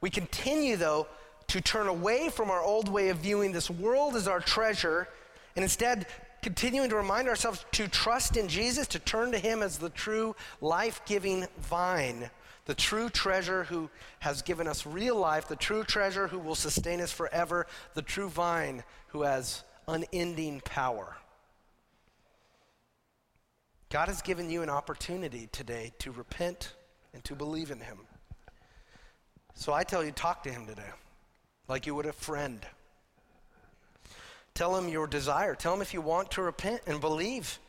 [0.02, 1.08] We continue, though,
[1.48, 5.08] to turn away from our old way of viewing this world as our treasure
[5.56, 6.08] and instead
[6.42, 10.36] continuing to remind ourselves to trust in Jesus, to turn to Him as the true
[10.60, 12.30] life giving vine
[12.72, 17.02] the true treasure who has given us real life, the true treasure who will sustain
[17.02, 21.18] us forever, the true vine who has unending power.
[23.90, 26.72] God has given you an opportunity today to repent
[27.14, 27.98] and to believe in Him.
[29.54, 30.92] So I tell you, talk to Him today
[31.68, 32.66] like you would a friend.
[34.54, 35.56] Tell Him your desire.
[35.56, 37.60] Tell Him if you want to repent and believe,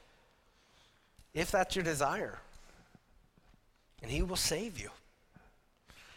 [1.34, 2.38] if that's your desire
[4.02, 4.90] and He will save you.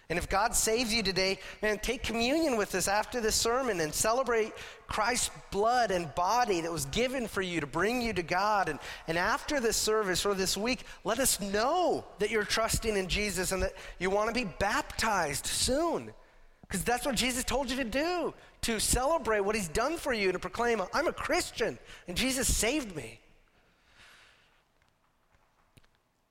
[0.07, 3.91] And if God saves you today, man, take communion with us after this sermon and
[3.91, 4.53] celebrate
[4.85, 8.69] Christ's blood and body that was given for you to bring you to God.
[8.69, 13.07] And, and after this service or this week, let us know that you're trusting in
[13.07, 16.13] Jesus and that you want to be baptized soon.
[16.61, 20.25] Because that's what Jesus told you to do to celebrate what he's done for you
[20.25, 23.19] and to proclaim, I'm a Christian and Jesus saved me.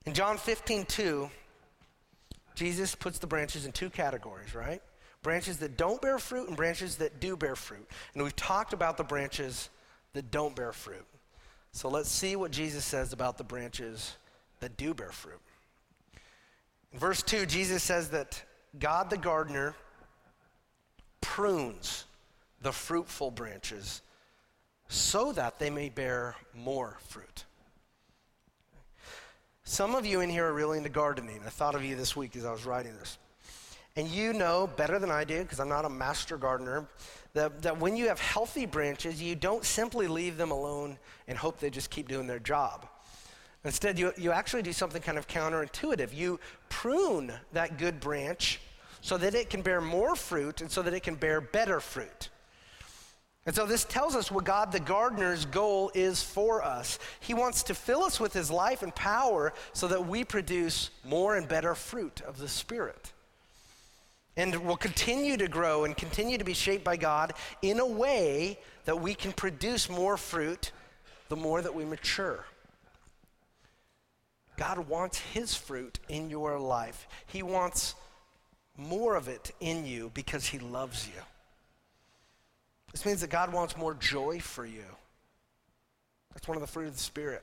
[0.06, 1.30] In John 15, 2,
[2.54, 4.82] Jesus puts the branches in two categories, right?
[5.22, 7.88] Branches that don't bear fruit and branches that do bear fruit.
[8.14, 9.70] And we've talked about the branches
[10.12, 11.04] that don't bear fruit.
[11.72, 14.16] So let's see what Jesus says about the branches
[14.60, 15.40] that do bear fruit.
[16.92, 18.40] In verse 2, Jesus says that
[18.78, 19.74] God the gardener
[21.20, 22.04] prunes
[22.62, 24.02] the fruitful branches
[24.88, 27.43] so that they may bear more fruit.
[29.64, 31.40] Some of you in here are really into gardening.
[31.44, 33.18] I thought of you this week as I was writing this.
[33.96, 36.86] And you know better than I do, because I'm not a master gardener,
[37.32, 40.98] that, that when you have healthy branches, you don't simply leave them alone
[41.28, 42.86] and hope they just keep doing their job.
[43.64, 46.14] Instead, you, you actually do something kind of counterintuitive.
[46.14, 46.38] You
[46.68, 48.60] prune that good branch
[49.00, 52.28] so that it can bear more fruit and so that it can bear better fruit.
[53.46, 56.98] And so this tells us what God the gardener's goal is for us.
[57.20, 61.36] He wants to fill us with his life and power so that we produce more
[61.36, 63.12] and better fruit of the Spirit.
[64.36, 68.58] And will continue to grow and continue to be shaped by God in a way
[68.86, 70.72] that we can produce more fruit
[71.28, 72.44] the more that we mature.
[74.56, 77.06] God wants His fruit in your life.
[77.26, 77.94] He wants
[78.76, 81.22] more of it in you because He loves you.
[82.94, 84.84] This means that God wants more joy for you.
[86.32, 87.42] That's one of the fruit of the Spirit.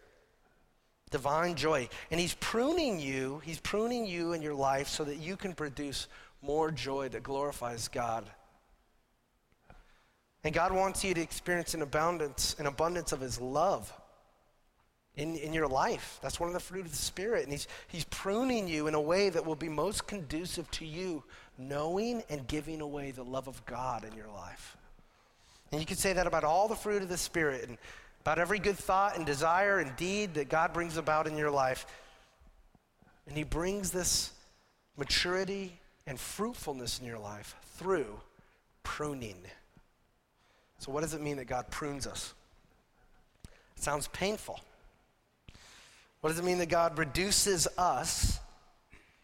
[1.09, 1.89] Divine joy.
[2.09, 6.07] And He's pruning you, He's pruning you in your life so that you can produce
[6.41, 8.29] more joy that glorifies God.
[10.45, 13.91] And God wants you to experience an abundance, an abundance of His love
[15.17, 16.17] in, in your life.
[16.23, 17.43] That's one of the fruit of the Spirit.
[17.43, 21.25] And he's, he's pruning you in a way that will be most conducive to you
[21.57, 24.77] knowing and giving away the love of God in your life.
[25.71, 27.77] And you can say that about all the fruit of the Spirit and
[28.21, 31.85] about every good thought and desire and deed that God brings about in your life.
[33.27, 34.31] And He brings this
[34.97, 38.19] maturity and fruitfulness in your life through
[38.83, 39.37] pruning.
[40.79, 42.33] So, what does it mean that God prunes us?
[43.77, 44.59] It sounds painful.
[46.19, 48.39] What does it mean that God reduces us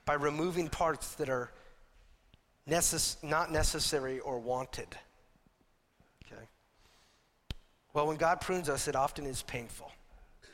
[0.06, 1.52] by removing parts that are
[2.68, 4.88] necess- not necessary or wanted?
[7.98, 9.92] Well, when God prunes us, it often is painful.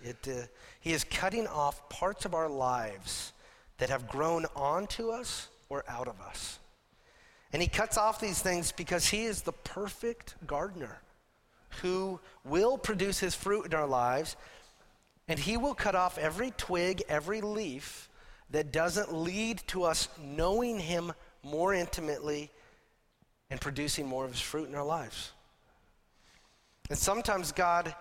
[0.01, 0.45] It, uh,
[0.79, 3.33] he is cutting off parts of our lives
[3.79, 6.57] that have grown onto us or out of us.
[7.51, 11.01] And he cuts off these things because he is the perfect gardener
[11.81, 14.37] who will produce his fruit in our lives
[15.27, 18.07] and he will cut off every twig, every leaf
[18.51, 21.11] that doesn't lead to us knowing him
[21.43, 22.49] more intimately
[23.49, 25.33] and producing more of his fruit in our lives.
[26.89, 27.95] And sometimes God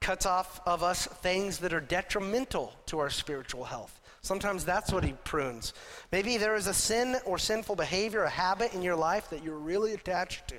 [0.00, 4.00] cuts off of us things that are detrimental to our spiritual health.
[4.20, 5.72] Sometimes that's what he prunes.
[6.12, 9.58] Maybe there is a sin or sinful behavior, a habit in your life that you're
[9.58, 10.56] really attached to.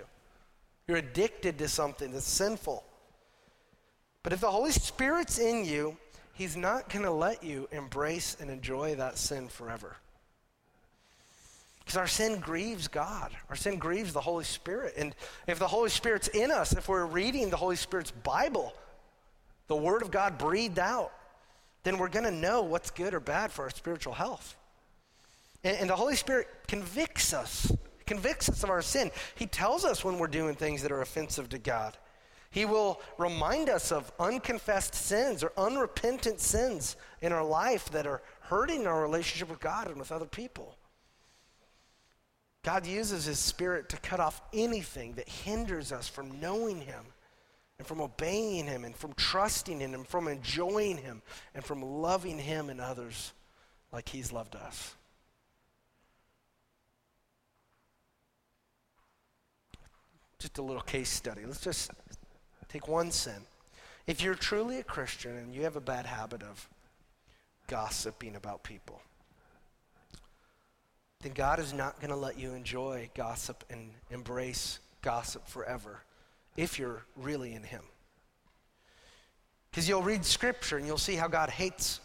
[0.87, 2.83] You're addicted to something that's sinful.
[4.23, 5.97] But if the Holy Spirit's in you,
[6.33, 9.95] He's not going to let you embrace and enjoy that sin forever.
[11.85, 13.31] Because our sin grieves God.
[13.49, 14.95] Our sin grieves the Holy Spirit.
[14.97, 15.13] And
[15.45, 18.73] if the Holy Spirit's in us, if we're reading the Holy Spirit's Bible,
[19.67, 21.11] the Word of God breathed out,
[21.83, 24.55] then we're going to know what's good or bad for our spiritual health.
[25.63, 27.71] And, and the Holy Spirit convicts us,
[28.07, 29.11] convicts us of our sin.
[29.35, 31.95] He tells us when we're doing things that are offensive to God.
[32.49, 38.23] He will remind us of unconfessed sins or unrepentant sins in our life that are
[38.39, 40.74] hurting our relationship with God and with other people.
[42.65, 47.05] God uses His Spirit to cut off anything that hinders us from knowing Him
[47.77, 51.21] and from obeying Him and from trusting in Him, and from enjoying Him
[51.53, 53.31] and from loving Him and others
[53.93, 54.95] like He's loved us.
[60.39, 61.45] Just a little case study.
[61.45, 61.91] Let's just
[62.75, 63.45] Take one sin.
[64.05, 66.67] If you're truly a Christian and you have a bad habit of
[67.67, 69.01] gossiping about people,
[71.25, 76.03] then God is not going to let you enjoy gossip and embrace gossip forever
[76.55, 77.81] if you're really in Him.
[79.71, 81.99] Because you'll read Scripture and you'll see how God hates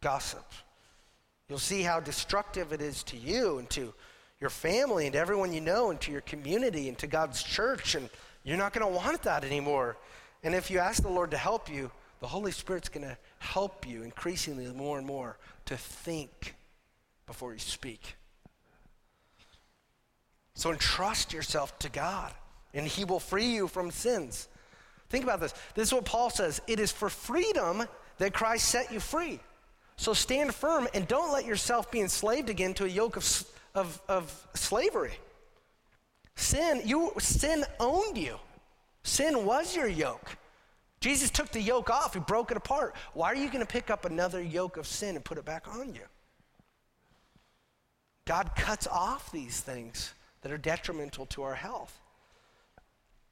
[0.00, 0.44] gossip.
[1.48, 3.94] You'll see how destructive it is to you and to
[4.40, 8.10] your family and everyone you know and to your community and to God's church and
[8.42, 9.96] you're not going to want that anymore.
[10.42, 13.86] And if you ask the Lord to help you, the Holy Spirit's going to help
[13.86, 16.56] you increasingly more and more to think
[17.24, 18.16] before you speak.
[20.58, 22.32] So entrust yourself to God,
[22.74, 24.48] and He will free you from sins.
[25.08, 25.54] Think about this.
[25.76, 27.84] This is what Paul says it is for freedom
[28.16, 29.38] that Christ set you free.
[29.98, 33.44] So stand firm and don't let yourself be enslaved again to a yoke of,
[33.76, 35.12] of, of slavery.
[36.34, 38.34] Sin, you, sin owned you.
[39.04, 40.38] Sin was your yoke.
[40.98, 42.96] Jesus took the yoke off, he broke it apart.
[43.14, 45.68] Why are you going to pick up another yoke of sin and put it back
[45.68, 46.02] on you?
[48.24, 51.98] God cuts off these things that are detrimental to our health.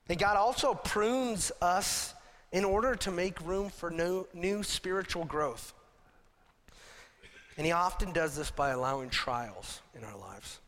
[0.08, 2.14] And God also prunes us
[2.52, 5.74] in order to make room for new, new spiritual growth.
[7.56, 10.60] And He often does this by allowing trials in our lives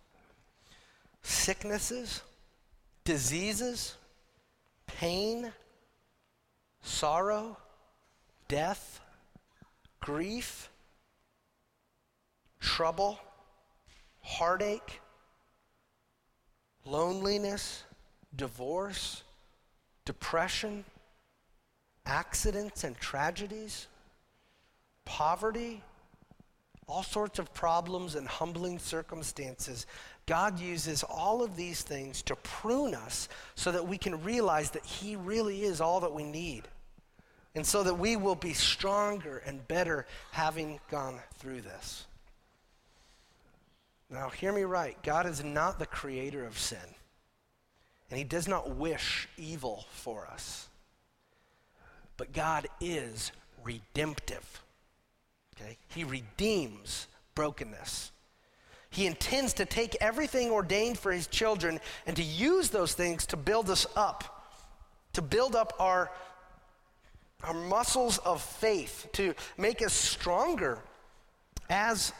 [1.22, 2.22] sicknesses,
[3.04, 3.96] diseases,
[4.86, 5.52] pain,
[6.82, 7.56] sorrow,
[8.48, 9.00] death,
[10.00, 10.70] grief,
[12.60, 13.18] trouble,
[14.22, 15.00] heartache,
[16.88, 17.84] loneliness,
[18.34, 19.22] divorce,
[20.04, 20.84] depression,
[22.06, 23.86] accidents and tragedies,
[25.04, 25.82] poverty,
[26.86, 29.86] all sorts of problems and humbling circumstances
[30.28, 34.84] God uses all of these things to prune us so that we can realize that
[34.84, 36.64] He really is all that we need.
[37.54, 42.04] And so that we will be stronger and better having gone through this.
[44.10, 45.00] Now, hear me right.
[45.02, 46.78] God is not the creator of sin,
[48.10, 50.68] and He does not wish evil for us.
[52.16, 53.32] But God is
[53.62, 54.62] redemptive.
[55.56, 55.76] Okay?
[55.88, 58.12] He redeems brokenness.
[58.90, 63.36] He intends to take everything ordained for his children and to use those things to
[63.36, 64.44] build us up,
[65.12, 66.10] to build up our,
[67.44, 70.78] our muscles of faith, to make us stronger
[71.68, 72.12] as,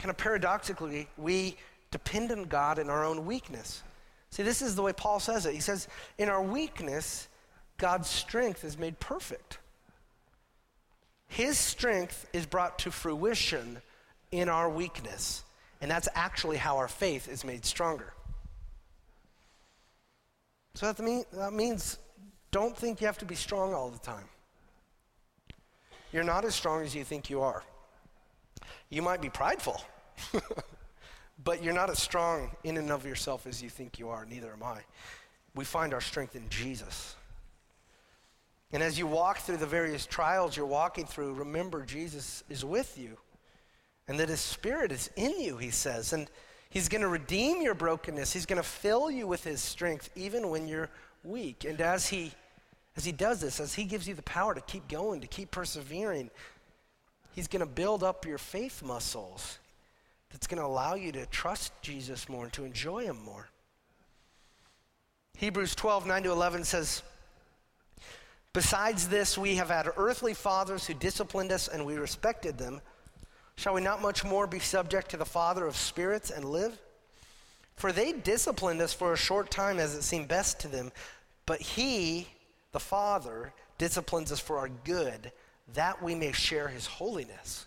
[0.00, 1.56] kind of paradoxically, we
[1.90, 3.82] depend on God in our own weakness.
[4.30, 5.54] See, this is the way Paul says it.
[5.54, 5.88] He says,
[6.18, 7.28] In our weakness,
[7.76, 9.58] God's strength is made perfect.
[11.28, 13.82] His strength is brought to fruition
[14.32, 15.44] in our weakness.
[15.80, 18.12] And that's actually how our faith is made stronger.
[20.74, 21.98] So that, mean, that means
[22.50, 24.24] don't think you have to be strong all the time.
[26.12, 27.62] You're not as strong as you think you are.
[28.90, 29.80] You might be prideful,
[31.44, 34.26] but you're not as strong in and of yourself as you think you are.
[34.26, 34.80] Neither am I.
[35.54, 37.14] We find our strength in Jesus.
[38.72, 42.98] And as you walk through the various trials you're walking through, remember Jesus is with
[42.98, 43.16] you
[44.06, 46.12] and that his spirit is in you, he says.
[46.12, 46.28] And
[46.68, 48.32] he's going to redeem your brokenness.
[48.32, 50.88] He's going to fill you with his strength even when you're
[51.22, 51.64] weak.
[51.64, 52.32] And as he
[52.96, 55.52] as he does this, as he gives you the power to keep going, to keep
[55.52, 56.28] persevering,
[57.32, 59.58] he's going to build up your faith muscles.
[60.30, 63.48] That's going to allow you to trust Jesus more and to enjoy him more.
[65.38, 67.02] Hebrews 12, 9 to 11 says,
[68.52, 72.80] Besides this, we have had earthly fathers who disciplined us and we respected them.
[73.56, 76.78] Shall we not much more be subject to the Father of spirits and live?
[77.76, 80.92] For they disciplined us for a short time as it seemed best to them,
[81.46, 82.28] but He,
[82.72, 85.32] the Father, disciplines us for our good,
[85.74, 87.66] that we may share His holiness.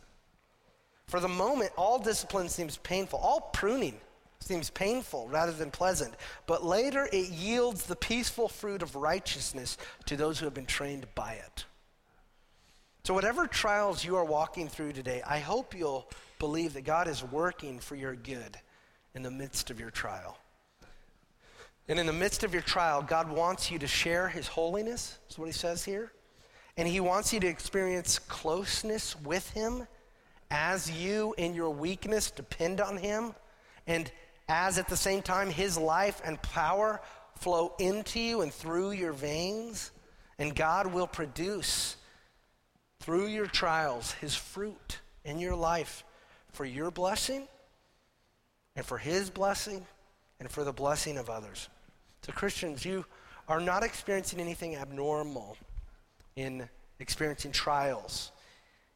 [1.07, 3.99] For the moment, all discipline seems painful, all pruning
[4.39, 6.13] seems painful rather than pleasant,
[6.47, 11.05] but later it yields the peaceful fruit of righteousness to those who have been trained
[11.15, 11.65] by it.
[13.03, 17.23] So, whatever trials you are walking through today, I hope you'll believe that God is
[17.23, 18.57] working for your good
[19.13, 20.37] in the midst of your trial.
[21.87, 25.37] And in the midst of your trial, God wants you to share his holiness, is
[25.37, 26.13] what he says here.
[26.77, 29.87] And he wants you to experience closeness with him
[30.49, 33.33] as you, in your weakness, depend on him.
[33.87, 34.11] And
[34.47, 37.01] as at the same time, his life and power
[37.35, 39.91] flow into you and through your veins.
[40.39, 41.97] And God will produce
[42.99, 46.03] through your trials his fruit in your life
[46.51, 47.47] for your blessing
[48.75, 49.85] and for his blessing
[50.39, 51.69] and for the blessing of others.
[52.23, 53.05] So, Christians, you
[53.47, 55.57] are not experiencing anything abnormal
[56.35, 56.67] in
[56.99, 58.31] experiencing trials.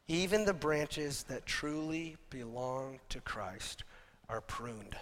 [0.08, 3.84] Even the branches that truly belong to Christ
[4.28, 4.96] are pruned.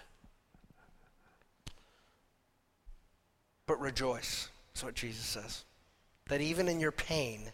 [3.65, 5.63] But rejoice, that's what Jesus says.
[6.29, 7.51] That even in your pain,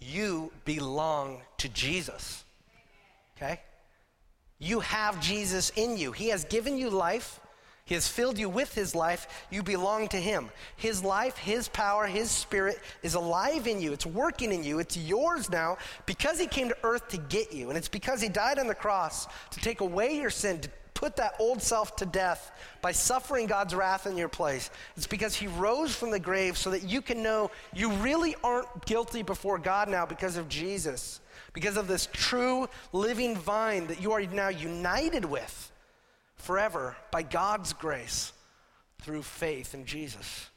[0.00, 2.44] you belong to Jesus.
[3.36, 3.60] Okay?
[4.58, 6.12] You have Jesus in you.
[6.12, 7.40] He has given you life.
[7.84, 9.46] He has filled you with His life.
[9.50, 10.50] You belong to Him.
[10.76, 13.92] His life, His power, His spirit is alive in you.
[13.92, 14.78] It's working in you.
[14.78, 17.68] It's yours now because He came to earth to get you.
[17.68, 21.16] And it's because He died on the cross to take away your sin, to put
[21.16, 24.70] that old self to death by suffering God's wrath in your place.
[24.96, 28.86] It's because he rose from the grave so that you can know you really aren't
[28.86, 31.20] guilty before God now because of Jesus,
[31.54, 35.71] because of this true living vine that you are now united with
[36.42, 38.32] forever by God's grace
[39.00, 40.50] through faith in Jesus.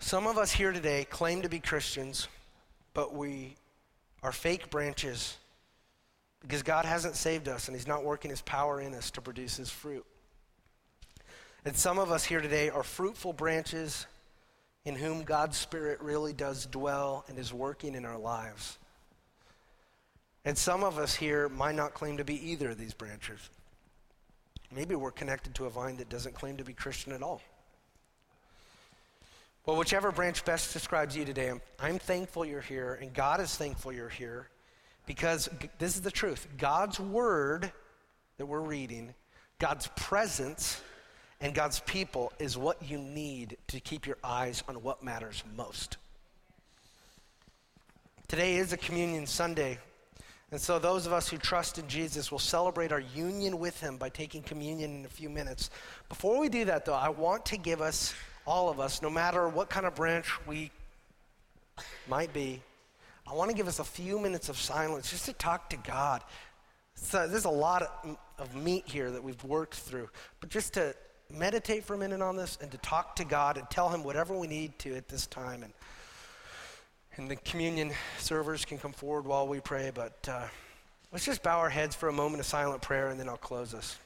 [0.00, 2.28] Some of us here today claim to be Christians,
[2.92, 3.54] but we
[4.22, 5.36] are fake branches
[6.42, 9.56] because God hasn't saved us and He's not working His power in us to produce
[9.56, 10.04] His fruit.
[11.64, 14.06] And some of us here today are fruitful branches
[14.84, 18.78] in whom God's Spirit really does dwell and is working in our lives.
[20.46, 23.50] And some of us here might not claim to be either of these branches.
[24.74, 27.42] Maybe we're connected to a vine that doesn't claim to be Christian at all.
[29.66, 33.56] Well, whichever branch best describes you today, I'm, I'm thankful you're here, and God is
[33.56, 34.48] thankful you're here.
[35.04, 37.72] Because this is the truth God's word
[38.38, 39.14] that we're reading,
[39.58, 40.80] God's presence,
[41.40, 45.96] and God's people is what you need to keep your eyes on what matters most.
[48.28, 49.78] Today is a communion Sunday.
[50.52, 53.96] And so, those of us who trust in Jesus will celebrate our union with him
[53.96, 55.70] by taking communion in a few minutes.
[56.08, 58.14] Before we do that, though, I want to give us,
[58.46, 60.70] all of us, no matter what kind of branch we
[62.08, 62.62] might be,
[63.26, 66.22] I want to give us a few minutes of silence just to talk to God.
[66.94, 67.82] So there's a lot
[68.38, 70.08] of, meat here that we've worked through,
[70.40, 70.94] but just to
[71.30, 74.36] meditate for a minute on this and to talk to God and tell Him whatever
[74.36, 75.62] we need to at this time.
[75.62, 75.72] And,
[77.16, 80.46] and the communion servers can come forward while we pray, but uh,
[81.12, 83.74] let's just bow our heads for a moment of silent prayer and then I'll close
[83.74, 83.98] us.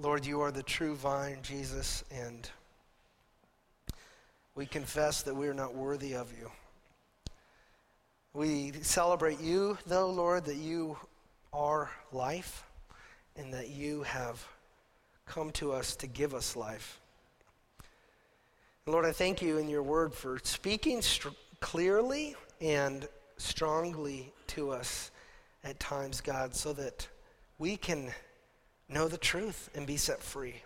[0.00, 2.48] Lord, you are the true vine, Jesus, and
[4.54, 6.50] we confess that we are not worthy of you.
[8.32, 10.96] We celebrate you, though, Lord, that you
[11.52, 12.64] are life
[13.36, 14.42] and that you have
[15.26, 16.98] come to us to give us life.
[18.86, 21.02] Lord, I thank you in your word for speaking
[21.60, 25.10] clearly and strongly to us
[25.62, 27.06] at times, God, so that
[27.58, 28.14] we can
[28.90, 30.62] know the truth and be set free.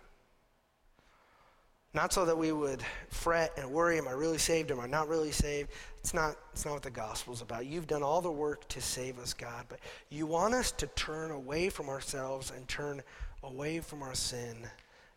[1.93, 4.69] Not so that we would fret and worry, am I really saved?
[4.69, 5.69] Am I not really saved?
[5.99, 7.65] It's not, it's not what the gospel's about.
[7.65, 11.31] You've done all the work to save us, God, but you want us to turn
[11.31, 13.01] away from ourselves and turn
[13.43, 14.57] away from our sin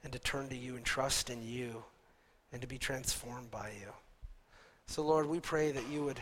[0.04, 1.82] and to turn to you and trust in you
[2.52, 3.92] and to be transformed by you.
[4.86, 6.20] So, Lord, we pray that you would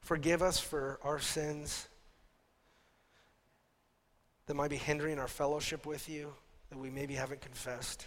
[0.00, 1.86] forgive us for our sins
[4.48, 6.32] that might be hindering our fellowship with you,
[6.70, 8.06] that we maybe haven't confessed.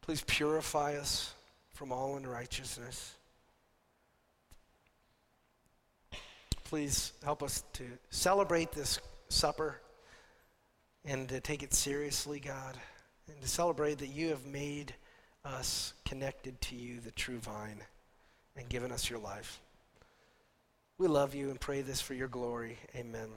[0.00, 1.34] Please purify us
[1.74, 3.14] from all unrighteousness.
[6.64, 8.98] Please help us to celebrate this
[9.28, 9.78] supper
[11.04, 12.78] and to take it seriously, God,
[13.28, 14.94] and to celebrate that you have made
[15.44, 17.82] us connected to you, the true vine,
[18.56, 19.60] and given us your life.
[20.96, 22.78] We love you and pray this for your glory.
[22.96, 23.28] Amen.